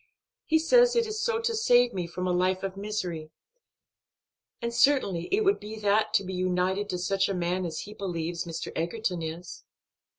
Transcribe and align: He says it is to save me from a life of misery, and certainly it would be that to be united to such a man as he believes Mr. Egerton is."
He 0.45 0.57
says 0.57 0.95
it 0.95 1.05
is 1.05 1.21
to 1.25 1.55
save 1.55 1.93
me 1.93 2.07
from 2.07 2.25
a 2.25 2.31
life 2.33 2.63
of 2.63 2.75
misery, 2.75 3.29
and 4.59 4.73
certainly 4.73 5.27
it 5.31 5.41
would 5.43 5.59
be 5.59 5.75
that 5.77 6.11
to 6.15 6.23
be 6.23 6.33
united 6.33 6.89
to 6.89 6.97
such 6.97 7.29
a 7.29 7.35
man 7.35 7.67
as 7.67 7.81
he 7.81 7.93
believes 7.93 8.45
Mr. 8.45 8.71
Egerton 8.75 9.21
is." 9.21 9.63